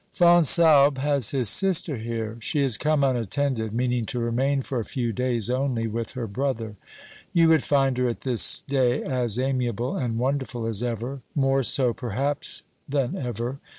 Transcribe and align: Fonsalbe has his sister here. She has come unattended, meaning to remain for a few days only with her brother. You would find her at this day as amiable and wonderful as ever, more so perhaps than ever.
Fonsalbe 0.13 0.97
has 0.97 1.29
his 1.29 1.47
sister 1.47 1.97
here. 1.97 2.37
She 2.41 2.63
has 2.63 2.75
come 2.75 3.03
unattended, 3.03 3.71
meaning 3.71 4.05
to 4.05 4.17
remain 4.19 4.63
for 4.63 4.79
a 4.79 4.83
few 4.83 5.13
days 5.13 5.47
only 5.47 5.85
with 5.85 6.13
her 6.13 6.25
brother. 6.25 6.75
You 7.33 7.49
would 7.49 7.63
find 7.63 7.95
her 7.99 8.09
at 8.09 8.21
this 8.21 8.63
day 8.63 9.03
as 9.03 9.37
amiable 9.37 9.95
and 9.95 10.17
wonderful 10.17 10.65
as 10.65 10.81
ever, 10.81 11.21
more 11.35 11.61
so 11.61 11.93
perhaps 11.93 12.63
than 12.89 13.15
ever. 13.15 13.59